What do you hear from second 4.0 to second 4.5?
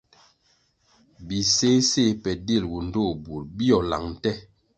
nte.